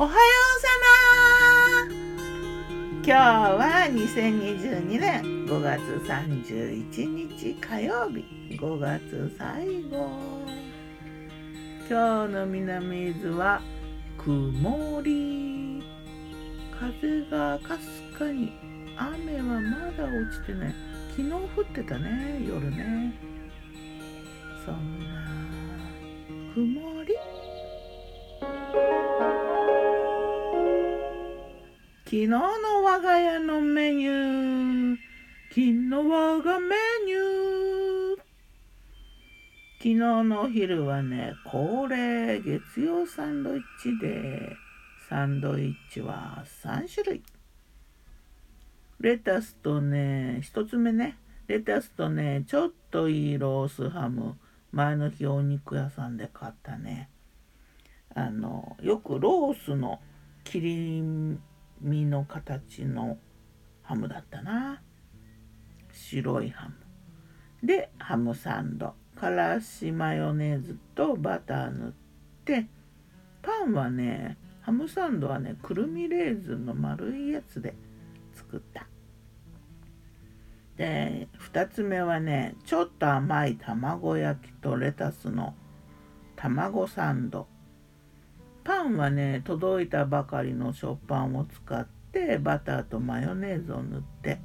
[0.00, 0.68] おはようさ
[1.86, 1.94] ま。
[3.04, 8.24] 今日は2022年5月31日火曜日。
[8.56, 10.08] 5月最後。
[11.86, 13.60] 今日の南伊豆は
[14.16, 15.84] 曇り。
[16.80, 18.54] 風がかすかに。
[18.96, 20.74] 雨はまだ落ちてない。
[21.10, 23.12] 昨日降ってたね夜ね。
[24.64, 25.20] そんな。
[26.54, 26.89] 曇
[32.20, 34.96] 昨日の我が家のメニュー。
[35.48, 38.16] 昨日我がメニュー。
[39.78, 39.94] 昨日
[40.28, 44.54] のお昼はね恒例月曜サンドイッチで。
[45.08, 47.22] サンドイッチは3種類。
[49.00, 51.16] レタスとね1つ目ね。
[51.46, 54.36] レタスとねちょっといいロースハム。
[54.72, 57.08] 前の日お肉屋さんで買ったね。
[58.14, 60.00] あのよくロースの
[60.44, 61.38] 切り
[61.80, 63.18] 身の形の
[63.82, 64.82] ハムだったな。
[65.92, 66.74] 白いハム。
[67.66, 68.94] でハムサンド。
[69.16, 71.92] からしマヨネーズとバター塗っ
[72.44, 72.66] て。
[73.42, 77.74] パンはねハムサンドはねくるみレーズンの丸いやつで
[78.34, 78.86] 作った。
[80.76, 85.54] で2つ目はねちょっと甘い卵焼きとレタスの
[86.36, 87.46] 卵サンド。
[88.64, 94.38] パンはね届いたばかりの食パンを使ってバターとマヨネーズを塗って。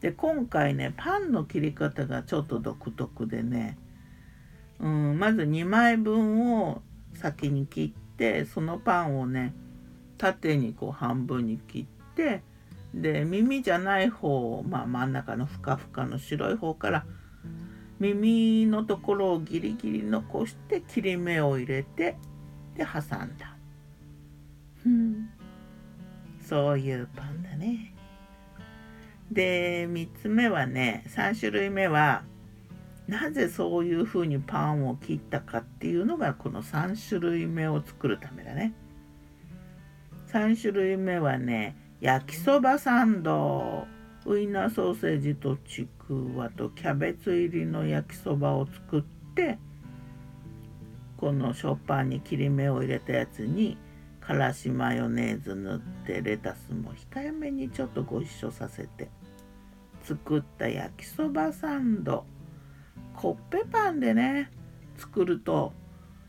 [0.00, 3.78] で今回ねパンの切り方がちょっと独特でね、
[4.78, 6.82] うん、まず2枚分を
[7.14, 9.54] 先に切ってそのパンをね
[10.18, 12.42] 縦にこう半分に切って
[12.94, 17.06] で耳じゃない方を、まあ、真ん中のふかふかの白い方から
[17.98, 22.16] 耳のところをギリギリ残して切り目を入れて
[22.76, 23.56] で挟んだ、
[24.84, 25.28] うん、
[26.40, 27.94] そういうパンだね。
[29.32, 32.22] で3つ目はね3種類目は
[33.08, 38.74] なぜそういうふうにパンを切ったかっていうのがこの3種類目を作るためだね。
[40.32, 43.86] 3種類目はね焼きそばサンド。
[44.26, 49.02] ウインナーソーセージとちくわとキャベツ入りの焼きそばを作っ
[49.34, 49.58] て
[51.16, 53.78] この食パンに切り目を入れたやつに
[54.20, 59.08] からしマヨネーズ塗ってレタスも控えめにちょっとご一緒させて
[60.02, 62.24] 作った焼きそばサンド
[63.14, 64.50] コッペパンでね
[64.98, 65.72] 作ると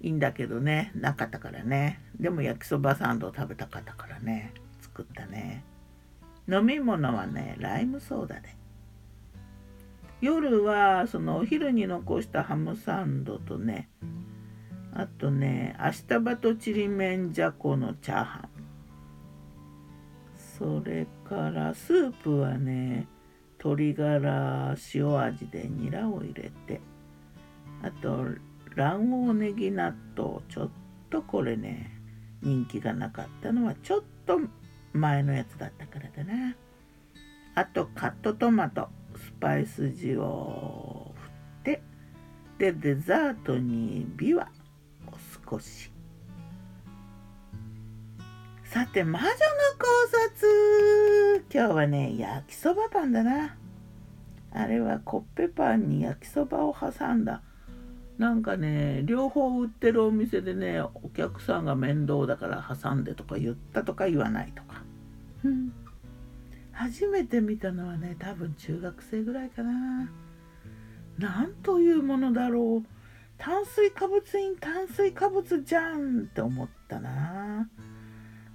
[0.00, 2.00] いいんだけどねなかったからね。
[2.20, 5.64] でも焼きそばサンド食べたかったからね作ったね。
[6.48, 8.56] 飲み物はねライムソーダで。
[10.20, 13.88] 夜はそのお昼に残したハムサンドとね
[14.94, 18.48] あとね明日バとちりめんじゃこのチャーハン。
[20.58, 23.06] それからスープはね
[23.58, 26.80] 鶏ガラ塩味でニラを入れて
[27.82, 28.24] あと
[28.74, 30.40] 卵黄ネギ納豆。
[30.48, 30.70] ちょっ
[31.10, 31.92] とこれね
[32.42, 34.40] 人気がなかったのはちょっと
[34.92, 36.56] 前のやつだったからだな。
[37.54, 41.30] あとカットトマトスパイス塩を振っ
[41.62, 41.82] て
[42.58, 44.48] でデザートにビワ。
[45.48, 45.90] 少し。
[48.64, 49.38] さて魔女の考
[50.36, 51.44] 察。
[51.50, 53.56] 今日はね焼きそばパンだな。
[54.52, 57.40] あれはコッペパンに焼きそばを挟んだ。
[58.18, 64.82] なんかね両方売ってるお店でねお客さんが面倒だから挟んでとか言ったとか言わないとか、
[66.72, 70.10] 初めて見たのはね多分中学生ぐらいかな。
[71.18, 72.97] なんというものだろう。
[73.38, 77.68] 炭水化物イン炭水化物じゃんって思ったな。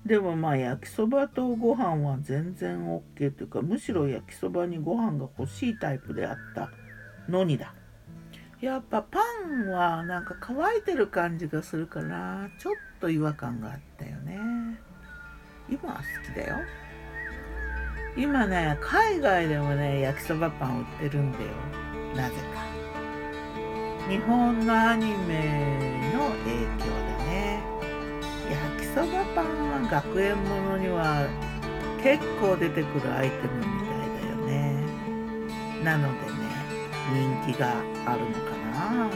[0.05, 6.69] でもまあ焼きそばとご飯は全然 OK というかむしろ焼きそばにご飯が欲しいタイプであった
[7.29, 7.73] のにだ。
[8.59, 14.37] やっぱパンはなんか乾いてる感じがするからちょっと違和感があったよね。
[15.69, 16.57] 今は好きだよ。
[18.17, 21.45] 今ね海外でもね焼きそばパン売ってるんだよ。
[22.15, 22.62] なぜか。
[24.09, 27.63] 日本のアニメの影響でね。
[28.51, 31.27] 焼きそばパンは学園ものには
[32.03, 34.83] 結構出てくるアイテムみたいだよね。
[35.83, 36.33] なのでね
[37.13, 37.69] 人気が
[38.05, 39.09] あるのかな。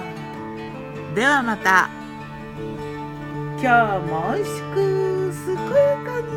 [1.14, 1.90] ではまた。
[3.60, 4.76] 今日も美味しく
[5.46, 6.32] 健やかに。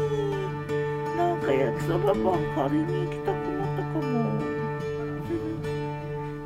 [1.16, 4.59] なんか焼きそばパン借りに行きたくなったかも。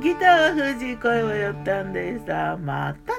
[0.04, 2.58] ギターは藤井声をやったんでした。
[2.58, 3.13] また